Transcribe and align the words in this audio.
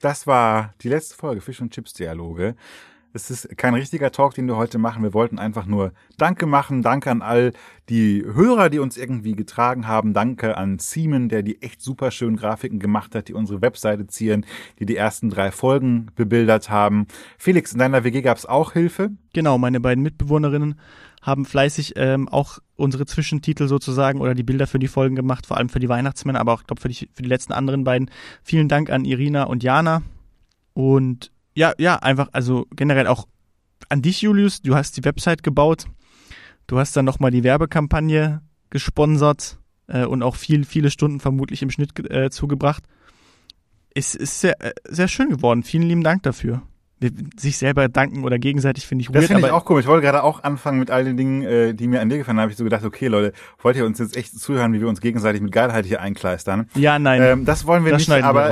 das 0.00 0.26
war 0.26 0.74
die 0.80 0.88
letzte 0.88 1.14
Folge 1.14 1.40
Fisch 1.40 1.60
und 1.60 1.72
Chips 1.72 1.92
Dialoge. 1.92 2.56
Es 3.12 3.28
ist 3.28 3.56
kein 3.58 3.74
richtiger 3.74 4.12
Talk, 4.12 4.34
den 4.34 4.46
wir 4.46 4.56
heute 4.56 4.78
machen. 4.78 5.02
Wir 5.02 5.12
wollten 5.12 5.40
einfach 5.40 5.66
nur 5.66 5.92
Danke 6.16 6.46
machen. 6.46 6.82
Danke 6.82 7.10
an 7.10 7.22
all 7.22 7.52
die 7.88 8.24
Hörer, 8.24 8.70
die 8.70 8.78
uns 8.78 8.96
irgendwie 8.96 9.34
getragen 9.34 9.88
haben. 9.88 10.14
Danke 10.14 10.56
an 10.56 10.78
Simon, 10.78 11.28
der 11.28 11.42
die 11.42 11.60
echt 11.60 11.82
super 11.82 12.12
schönen 12.12 12.36
Grafiken 12.36 12.78
gemacht 12.78 13.16
hat, 13.16 13.26
die 13.26 13.34
unsere 13.34 13.62
Webseite 13.62 14.06
zieren, 14.06 14.46
die 14.78 14.86
die 14.86 14.94
ersten 14.94 15.28
drei 15.28 15.50
Folgen 15.50 16.12
bebildert 16.14 16.70
haben. 16.70 17.08
Felix, 17.36 17.72
in 17.72 17.80
deiner 17.80 18.04
WG 18.04 18.22
gab 18.22 18.38
es 18.38 18.46
auch 18.46 18.74
Hilfe? 18.74 19.10
Genau, 19.32 19.58
meine 19.58 19.80
beiden 19.80 20.04
Mitbewohnerinnen 20.04 20.78
haben 21.20 21.44
fleißig 21.44 21.94
ähm, 21.96 22.28
auch 22.28 22.60
unsere 22.76 23.06
Zwischentitel 23.06 23.66
sozusagen 23.66 24.20
oder 24.20 24.34
die 24.34 24.44
Bilder 24.44 24.66
für 24.66 24.78
die 24.78 24.88
Folgen 24.88 25.16
gemacht, 25.16 25.46
vor 25.46 25.56
allem 25.56 25.68
für 25.68 25.80
die 25.80 25.88
Weihnachtsmänner, 25.88 26.40
aber 26.40 26.54
auch, 26.54 26.64
glaube 26.64 26.80
für 26.80 26.88
die, 26.88 27.08
für 27.12 27.22
die 27.22 27.28
letzten 27.28 27.52
anderen 27.52 27.84
beiden. 27.84 28.10
Vielen 28.42 28.68
Dank 28.68 28.88
an 28.88 29.04
Irina 29.04 29.44
und 29.44 29.62
Jana. 29.62 30.02
Und 30.72 31.32
ja, 31.60 31.74
ja, 31.76 31.96
einfach, 31.96 32.28
also 32.32 32.66
generell 32.74 33.06
auch 33.06 33.28
an 33.90 34.00
dich, 34.00 34.22
Julius. 34.22 34.62
Du 34.62 34.74
hast 34.74 34.96
die 34.96 35.04
Website 35.04 35.42
gebaut. 35.42 35.84
Du 36.66 36.78
hast 36.78 36.96
dann 36.96 37.04
nochmal 37.04 37.30
die 37.30 37.44
Werbekampagne 37.44 38.40
gesponsert 38.70 39.58
äh, 39.86 40.06
und 40.06 40.22
auch 40.22 40.36
viel, 40.36 40.64
viele 40.64 40.90
Stunden 40.90 41.20
vermutlich 41.20 41.60
im 41.60 41.70
Schnitt 41.70 41.98
äh, 42.10 42.30
zugebracht. 42.30 42.84
Es 43.94 44.14
ist 44.14 44.40
sehr, 44.40 44.58
äh, 44.64 44.72
sehr 44.88 45.08
schön 45.08 45.28
geworden. 45.28 45.62
Vielen 45.62 45.82
lieben 45.82 46.02
Dank 46.02 46.22
dafür 46.22 46.62
sich 47.36 47.56
selber 47.56 47.88
danken 47.88 48.24
oder 48.24 48.38
gegenseitig 48.38 48.86
finde 48.86 49.02
ich 49.02 49.08
weird. 49.08 49.22
Das 49.22 49.26
finde 49.26 49.46
ich 49.46 49.52
auch 49.52 49.64
komisch. 49.64 49.84
Ich 49.84 49.88
wollte 49.88 50.04
gerade 50.04 50.22
auch 50.22 50.42
anfangen 50.42 50.78
mit 50.78 50.90
all 50.90 51.04
den 51.04 51.16
Dingen, 51.16 51.42
äh, 51.42 51.74
die 51.74 51.88
mir 51.88 52.00
an 52.00 52.10
dir 52.10 52.18
gefallen 52.18 52.36
haben. 52.36 52.42
habe 52.42 52.52
ich 52.52 52.58
so 52.58 52.64
gedacht, 52.64 52.84
okay 52.84 53.06
Leute, 53.06 53.32
wollt 53.62 53.76
ihr 53.76 53.86
uns 53.86 53.98
jetzt 53.98 54.16
echt 54.16 54.38
zuhören, 54.38 54.74
wie 54.74 54.80
wir 54.80 54.88
uns 54.88 55.00
gegenseitig 55.00 55.40
mit 55.40 55.52
Geilheit 55.52 55.86
hier 55.86 56.02
einkleistern? 56.02 56.68
Ja, 56.74 56.98
nein. 56.98 57.22
Ähm, 57.22 57.44
das 57.46 57.66
wollen 57.66 57.84
wir 57.84 57.92
das 57.92 58.06
nicht, 58.06 58.22
aber 58.22 58.50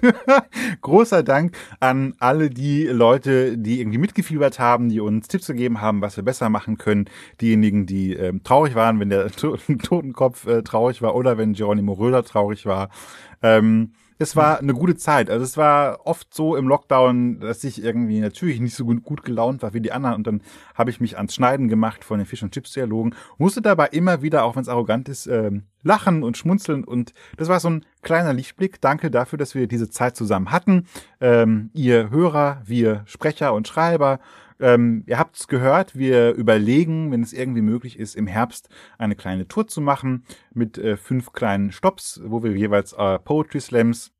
wir 0.00 0.14
großer 0.80 1.22
Dank 1.22 1.54
an 1.80 2.14
alle 2.18 2.48
die 2.48 2.84
Leute, 2.84 3.58
die 3.58 3.80
irgendwie 3.80 3.98
mitgefiebert 3.98 4.58
haben, 4.58 4.88
die 4.88 5.00
uns 5.00 5.28
Tipps 5.28 5.46
gegeben 5.46 5.82
haben, 5.82 6.00
was 6.00 6.16
wir 6.16 6.24
besser 6.24 6.48
machen 6.48 6.78
können. 6.78 7.10
Diejenigen, 7.42 7.84
die 7.84 8.14
ähm, 8.14 8.42
traurig 8.42 8.74
waren, 8.74 9.00
wenn 9.00 9.10
der 9.10 9.30
Totenkopf 9.82 10.46
äh, 10.46 10.62
traurig 10.62 11.02
war 11.02 11.14
oder 11.14 11.36
wenn 11.36 11.52
Geronimo 11.52 11.92
Röder 11.92 12.24
traurig 12.24 12.64
war. 12.64 12.88
Ähm, 13.42 13.92
es 14.20 14.36
war 14.36 14.58
eine 14.58 14.74
gute 14.74 14.96
Zeit. 14.96 15.30
Also 15.30 15.44
es 15.44 15.56
war 15.56 16.06
oft 16.06 16.32
so 16.34 16.54
im 16.54 16.68
Lockdown, 16.68 17.40
dass 17.40 17.64
ich 17.64 17.82
irgendwie 17.82 18.20
natürlich 18.20 18.60
nicht 18.60 18.74
so 18.74 18.84
gut, 18.84 19.24
gelaunt 19.24 19.62
war 19.62 19.72
wie 19.72 19.80
die 19.80 19.92
anderen 19.92 20.16
und 20.16 20.26
dann 20.26 20.42
habe 20.74 20.90
ich 20.90 21.00
mich 21.00 21.16
ans 21.16 21.34
Schneiden 21.34 21.68
gemacht 21.68 22.04
von 22.04 22.18
den 22.18 22.26
Fish 22.26 22.42
und 22.42 22.52
Chips 22.52 22.72
Dialogen, 22.72 23.14
musste 23.38 23.62
dabei 23.62 23.86
immer 23.88 24.20
wieder, 24.20 24.44
auch 24.44 24.56
wenn 24.56 24.62
es 24.62 24.68
arrogant 24.68 25.08
ist, 25.08 25.26
ähm, 25.26 25.64
lachen 25.82 26.22
und 26.22 26.36
schmunzeln 26.36 26.84
und 26.84 27.14
das 27.38 27.48
war 27.48 27.60
so 27.60 27.70
ein 27.70 27.86
kleiner 28.02 28.34
Lichtblick. 28.34 28.80
Danke 28.82 29.10
dafür, 29.10 29.38
dass 29.38 29.54
wir 29.54 29.66
diese 29.66 29.88
Zeit 29.88 30.16
zusammen 30.16 30.50
hatten. 30.50 30.86
Ähm, 31.20 31.70
ihr 31.72 32.10
Hörer, 32.10 32.60
wir 32.66 33.02
Sprecher 33.06 33.54
und 33.54 33.68
Schreiber 33.68 34.20
ähm, 34.60 35.04
ihr 35.06 35.18
habt 35.18 35.36
es 35.36 35.48
gehört, 35.48 35.96
wir 35.96 36.32
überlegen, 36.32 37.10
wenn 37.10 37.22
es 37.22 37.32
irgendwie 37.32 37.62
möglich 37.62 37.98
ist, 37.98 38.14
im 38.14 38.26
Herbst 38.26 38.68
eine 38.98 39.16
kleine 39.16 39.48
Tour 39.48 39.66
zu 39.66 39.80
machen 39.80 40.24
mit 40.52 40.78
äh, 40.78 40.96
fünf 40.96 41.32
kleinen 41.32 41.72
Stops, 41.72 42.20
wo 42.24 42.42
wir 42.42 42.52
jeweils 42.52 42.92
äh, 42.92 43.18
Poetry 43.18 43.60
Slams 43.60 44.12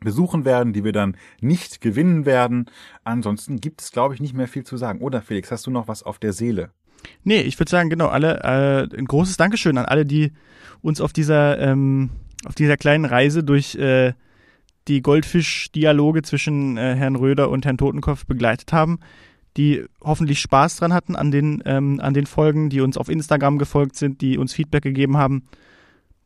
besuchen 0.00 0.44
werden, 0.44 0.72
die 0.72 0.84
wir 0.84 0.92
dann 0.92 1.16
nicht 1.40 1.80
gewinnen 1.80 2.26
werden. 2.26 2.66
Ansonsten 3.04 3.60
gibt 3.60 3.80
es, 3.80 3.92
glaube 3.92 4.14
ich, 4.14 4.20
nicht 4.20 4.34
mehr 4.34 4.48
viel 4.48 4.64
zu 4.64 4.76
sagen. 4.76 5.00
Oder 5.00 5.22
Felix, 5.22 5.50
hast 5.50 5.66
du 5.66 5.70
noch 5.70 5.88
was 5.88 6.02
auf 6.02 6.18
der 6.18 6.32
Seele? 6.32 6.70
Nee, 7.24 7.40
ich 7.40 7.58
würde 7.58 7.70
sagen, 7.70 7.90
genau, 7.90 8.08
alle, 8.08 8.40
äh, 8.42 8.96
ein 8.96 9.04
großes 9.06 9.36
Dankeschön 9.36 9.78
an 9.78 9.86
alle, 9.86 10.04
die 10.04 10.32
uns 10.80 11.00
auf 11.00 11.12
dieser, 11.12 11.58
ähm, 11.58 12.10
auf 12.44 12.54
dieser 12.54 12.76
kleinen 12.76 13.04
Reise 13.04 13.42
durch 13.44 13.74
äh, 13.76 14.12
die 14.88 15.02
Goldfisch-Dialoge 15.02 16.22
zwischen 16.22 16.76
äh, 16.76 16.94
Herrn 16.94 17.16
Röder 17.16 17.50
und 17.50 17.64
Herrn 17.64 17.78
Totenkopf 17.78 18.26
begleitet 18.26 18.72
haben 18.72 18.98
die 19.56 19.84
hoffentlich 20.02 20.40
Spaß 20.40 20.76
dran 20.76 20.92
hatten 20.92 21.16
an 21.16 21.30
den, 21.30 21.62
ähm, 21.66 22.00
an 22.00 22.14
den 22.14 22.26
Folgen, 22.26 22.70
die 22.70 22.80
uns 22.80 22.96
auf 22.96 23.08
Instagram 23.08 23.58
gefolgt 23.58 23.96
sind, 23.96 24.20
die 24.20 24.38
uns 24.38 24.54
Feedback 24.54 24.82
gegeben 24.82 25.16
haben. 25.16 25.44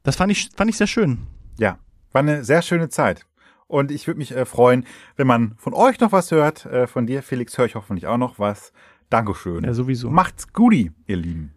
Das 0.03 0.17
fand 0.17 0.31
ich, 0.31 0.51
fand 0.55 0.71
ich 0.71 0.77
sehr 0.77 0.87
schön. 0.87 1.27
Ja, 1.59 1.79
war 2.13 2.21
eine 2.21 2.45
sehr 2.45 2.63
schöne 2.63 2.89
Zeit. 2.89 3.27
Und 3.67 3.91
ich 3.91 4.07
würde 4.07 4.19
mich 4.19 4.31
äh, 4.31 4.45
freuen, 4.45 4.85
wenn 5.17 5.27
man 5.27 5.55
von 5.57 5.75
euch 5.75 5.99
noch 5.99 6.13
was 6.13 6.31
hört. 6.31 6.67
Äh, 6.67 6.87
von 6.87 7.07
dir, 7.07 7.23
Felix, 7.23 7.59
höre 7.59 7.67
ich 7.67 7.75
hoffentlich 7.75 8.07
auch 8.07 8.17
noch 8.17 8.39
was. 8.39 8.73
Dankeschön. 9.11 9.65
Ja, 9.65 9.75
sowieso. 9.75 10.11
Macht's 10.11 10.53
guti, 10.53 10.93
ihr 11.07 11.17
Lieben. 11.17 11.53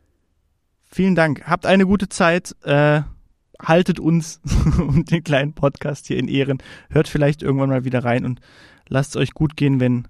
Vielen 0.91 1.13
Dank. 1.13 1.47
Habt 1.47 1.67
eine 1.67 1.85
gute 1.85 2.09
Zeit. 2.09 2.55
Äh, 2.63 3.01
haltet 3.61 3.99
uns 3.99 4.41
und 4.79 5.11
den 5.11 5.23
kleinen 5.23 5.53
Podcast 5.53 6.07
hier 6.07 6.17
in 6.17 6.27
Ehren. 6.27 6.63
Hört 6.89 7.07
vielleicht 7.07 7.43
irgendwann 7.43 7.69
mal 7.69 7.85
wieder 7.85 8.03
rein 8.03 8.25
und 8.25 8.39
lasst 8.87 9.11
es 9.11 9.17
euch 9.17 9.33
gut 9.33 9.55
gehen, 9.55 9.79
wenn 9.79 10.07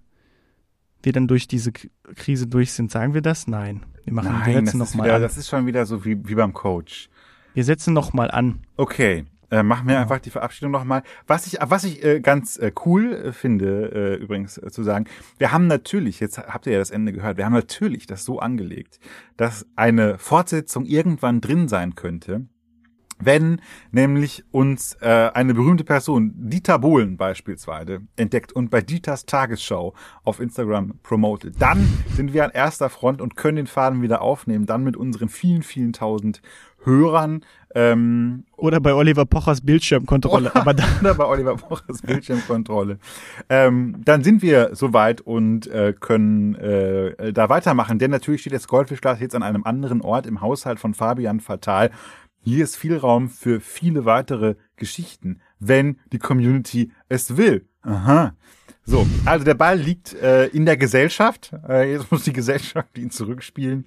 wir 1.02 1.14
dann 1.14 1.28
durch 1.28 1.48
diese 1.48 1.72
Krise 1.72 2.48
durch 2.48 2.74
sind. 2.74 2.92
Sagen 2.92 3.14
wir 3.14 3.22
das? 3.22 3.48
Nein. 3.48 3.86
Wir 4.04 4.14
machen 4.14 4.32
Nein, 4.32 4.46
wir 4.46 4.66
setzen 4.66 4.78
noch 4.78 4.94
mal 4.96 5.06
wieder, 5.06 5.16
an. 5.16 5.22
Das 5.22 5.38
ist 5.38 5.48
schon 5.48 5.66
wieder 5.66 5.86
so 5.86 6.06
wie, 6.06 6.28
wie 6.28 6.36
beim 6.36 6.54
Coach. 6.54 7.10
Wir 7.54 7.64
setzen 7.64 7.94
noch 7.94 8.14
mal 8.14 8.32
an. 8.32 8.62
Okay. 8.78 9.26
Äh, 9.52 9.64
machen 9.64 9.88
wir 9.88 9.96
ja. 9.96 10.02
einfach 10.02 10.20
die 10.20 10.30
Verabschiedung 10.30 10.72
nochmal. 10.72 11.02
Was 11.26 11.48
ich, 11.48 11.58
was 11.60 11.84
ich 11.84 12.04
äh, 12.04 12.20
ganz 12.20 12.58
äh, 12.58 12.72
cool 12.86 13.14
äh, 13.14 13.32
finde, 13.32 13.92
äh, 13.92 14.16
übrigens 14.16 14.58
äh, 14.60 14.70
zu 14.70 14.84
sagen, 14.84 15.06
wir 15.40 15.52
haben 15.52 15.66
natürlich, 15.66 16.20
jetzt 16.20 16.38
habt 16.38 16.68
ihr 16.68 16.74
ja 16.74 16.80
das 16.80 16.92
Ende 16.92 17.14
gehört, 17.14 17.38
wir 17.38 17.46
haben 17.46 17.54
natürlich 17.54 18.06
das 18.06 18.26
so 18.26 18.40
angelegt, 18.40 19.00
dass 19.38 19.66
eine 19.76 20.20
Fortsetzung 20.20 20.86
irgendwann 20.86 21.42
drin 21.42 21.68
sein 21.68 21.96
könnte 21.96 22.46
wenn 23.22 23.62
nämlich 23.91 24.44
uns 24.52 24.96
äh, 25.02 25.30
eine 25.34 25.53
berühmte 25.53 25.84
Person, 25.84 26.34
Dieter 26.35 26.80
Bohlen 26.80 27.18
beispielsweise, 27.18 28.02
entdeckt 28.16 28.52
und 28.52 28.69
bei 28.69 28.81
Dieters 28.81 29.25
Tagesschau 29.25 29.94
auf 30.24 30.40
Instagram 30.40 31.00
promotet, 31.03 31.62
dann 31.62 31.88
sind 32.16 32.34
wir 32.34 32.46
an 32.46 32.52
erster 32.52 32.90
Front 32.90 33.22
und 33.22 33.35
können 33.35 33.57
den 33.57 33.68
Faden 33.68 34.02
wieder 34.02 34.22
aufnehmen, 34.22 34.66
dann 34.66 34.84
mit 34.84 34.96
unseren 34.96 35.30
vielen, 35.30 35.63
vielen 35.63 35.94
tausend 35.94 36.41
Hörern. 36.84 37.46
Ähm, 37.75 38.46
oder 38.57 38.80
bei 38.80 38.94
Oliver 38.94 39.25
Pochers 39.25 39.62
Bildschirmkontrolle. 39.62 40.50
Oder, 40.50 40.56
aber 40.56 40.74
dann, 40.74 40.90
oder 41.01 41.13
bei 41.16 41.25
Oliver 41.25 41.56
Pochers 41.56 42.01
Bildschirmkontrolle. 42.01 42.97
ähm, 43.50 43.97
dann 44.06 44.24
sind 44.24 44.41
wir 44.41 44.72
soweit 44.74 45.22
und 45.22 45.68
äh, 45.68 45.94
können 46.00 46.56
äh, 46.56 47.31
da 47.31 47.50
weitermachen. 47.50 48.00
Denn 48.00 48.12
natürlich 48.12 48.41
steht 48.41 48.53
das 48.53 48.68
Goldfischglas 48.68 49.19
jetzt 49.19 49.36
an 49.36 49.44
einem 49.44 49.66
anderen 49.66 50.01
Ort 50.01 50.25
im 50.25 50.41
Haushalt 50.41 50.80
von 50.80 50.94
Fabian 50.94 51.41
Fatal. 51.41 51.91
Hier 52.42 52.64
ist 52.64 52.78
viel 52.78 52.96
Raum 52.96 53.30
für 53.30 53.60
viele 53.60 54.06
weitere 54.06 54.56
Geschichten, 54.78 55.42
wenn 55.60 56.00
die 56.12 56.20
Community 56.20 56.92
es 57.10 57.38
will. 57.38 57.68
Aha. 57.82 58.34
So, 58.86 59.06
also 59.26 59.46
der 59.46 59.54
Ball 59.54 59.78
liegt 59.78 60.14
äh, 60.14 60.48
in 60.48 60.66
der 60.66 60.78
Gesellschaft. 60.78 61.52
Äh, 61.68 61.92
jetzt 61.92 62.12
muss 62.12 62.24
die 62.24 62.34
Gesellschaft 62.34 62.98
ihn 62.98 63.12
zurückspielen. 63.12 63.86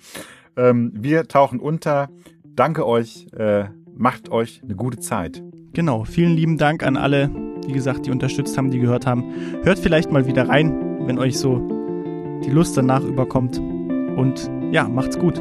Ähm, 0.57 0.93
wir 0.95 1.27
tauchen 1.29 1.61
unter. 1.61 2.11
Danke 2.45 2.87
euch. 2.87 3.27
Äh, 3.33 3.65
macht 3.95 4.31
euch 4.31 4.63
eine 4.63 4.77
gute 4.77 5.01
Zeit. 5.01 5.43
Genau. 5.73 6.05
Vielen 6.05 6.37
lieben 6.37 6.59
Dank 6.59 6.85
an 6.85 6.97
alle, 6.97 7.31
wie 7.67 7.73
gesagt, 7.73 8.07
die 8.07 8.11
unterstützt 8.11 8.57
haben, 8.57 8.71
die 8.71 8.79
gehört 8.79 9.07
haben. 9.07 9.25
Hört 9.65 9.79
vielleicht 9.79 10.13
mal 10.13 10.27
wieder 10.27 10.49
rein, 10.49 11.07
wenn 11.07 11.19
euch 11.19 11.39
so 11.39 11.59
die 12.45 12.51
Lust 12.51 12.77
danach 12.77 13.03
überkommt. 13.03 13.59
Und 13.59 14.51
ja, 14.71 14.87
macht's 14.89 15.19
gut. 15.19 15.41